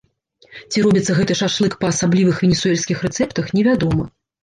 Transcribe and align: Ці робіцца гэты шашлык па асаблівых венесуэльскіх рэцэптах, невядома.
Ці 0.71 0.83
робіцца 0.85 1.17
гэты 1.19 1.37
шашлык 1.43 1.77
па 1.85 1.93
асаблівых 1.95 2.43
венесуэльскіх 2.47 3.07
рэцэптах, 3.09 3.57
невядома. 3.61 4.13